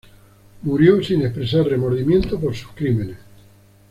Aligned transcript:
Murió 0.63 1.03
sin 1.03 1.21
expresar 1.21 1.65
remordimiento 1.67 2.39
por 2.39 2.55
sus 2.55 2.69
crímenes. 2.71 3.17